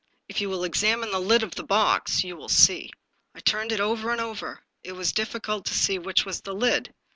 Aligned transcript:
"If 0.29 0.41
you 0.41 0.49
will 0.49 0.63
examine 0.63 1.11
the 1.11 1.19
lid 1.21 1.43
of 1.43 1.53
the 1.53 1.63
box, 1.63 2.23
you 2.23 2.35
will 2.35 2.49
see." 2.49 2.89
I 3.35 3.39
turned 3.39 3.71
it 3.71 3.79
over 3.79 4.09
and 4.09 4.19
over; 4.19 4.63
it 4.83 4.93
was 4.93 5.13
difEcult 5.13 5.65
to 5.65 5.75
see 5.75 5.99
which 5.99 6.25
was 6.25 6.41
the 6.41 6.55
lid. 6.55 6.91